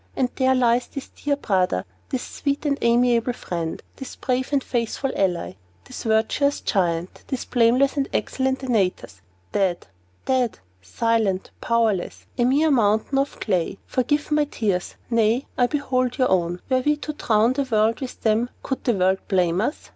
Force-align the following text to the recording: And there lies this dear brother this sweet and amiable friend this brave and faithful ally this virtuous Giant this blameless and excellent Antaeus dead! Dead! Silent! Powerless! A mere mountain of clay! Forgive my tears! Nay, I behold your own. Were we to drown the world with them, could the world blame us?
And 0.15 0.29
there 0.35 0.55
lies 0.55 0.87
this 0.87 1.09
dear 1.09 1.35
brother 1.35 1.85
this 2.09 2.23
sweet 2.23 2.65
and 2.65 2.75
amiable 2.81 3.33
friend 3.33 3.83
this 3.97 4.15
brave 4.15 4.49
and 4.51 4.63
faithful 4.63 5.11
ally 5.15 5.53
this 5.85 6.01
virtuous 6.05 6.59
Giant 6.59 7.21
this 7.27 7.45
blameless 7.45 7.97
and 7.97 8.09
excellent 8.11 8.63
Antaeus 8.63 9.21
dead! 9.51 9.85
Dead! 10.25 10.57
Silent! 10.81 11.51
Powerless! 11.61 12.25
A 12.39 12.45
mere 12.45 12.71
mountain 12.71 13.19
of 13.19 13.39
clay! 13.39 13.77
Forgive 13.85 14.31
my 14.31 14.45
tears! 14.45 14.95
Nay, 15.11 15.45
I 15.55 15.67
behold 15.67 16.17
your 16.17 16.31
own. 16.31 16.61
Were 16.67 16.79
we 16.81 16.95
to 16.97 17.13
drown 17.13 17.53
the 17.53 17.65
world 17.65 18.01
with 18.01 18.21
them, 18.23 18.49
could 18.63 18.83
the 18.85 18.95
world 18.95 19.19
blame 19.27 19.61
us? 19.61 19.89